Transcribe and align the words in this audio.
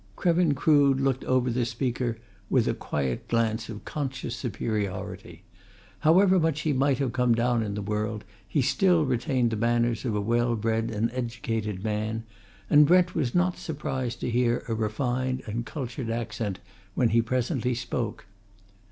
Krevin 0.15 0.55
Crood 0.55 0.99
looked 0.99 1.23
over 1.25 1.51
the 1.51 1.63
speaker 1.63 2.17
with 2.49 2.67
a 2.67 2.73
quiet 2.73 3.27
glance 3.27 3.69
of 3.69 3.85
conscious 3.85 4.35
superiority. 4.35 5.43
However 5.99 6.39
much 6.39 6.61
he 6.61 6.73
might 6.73 6.97
have 6.97 7.13
come 7.13 7.35
down 7.35 7.61
in 7.61 7.75
the 7.75 7.83
world, 7.83 8.23
he 8.47 8.63
still 8.63 9.05
retained 9.05 9.51
the 9.51 9.57
manners 9.57 10.03
of 10.03 10.15
a 10.15 10.19
well 10.19 10.55
bred 10.55 10.89
and 10.89 11.11
educated 11.13 11.83
man, 11.83 12.23
and 12.67 12.87
Brent 12.87 13.13
was 13.13 13.35
not 13.35 13.59
surprised 13.59 14.21
to 14.21 14.31
hear 14.31 14.63
a 14.67 14.73
refined 14.73 15.43
and 15.45 15.67
cultured 15.67 16.09
accent 16.09 16.57
when 16.95 17.09
he 17.09 17.21
presently 17.21 17.75
spoke. 17.75 18.25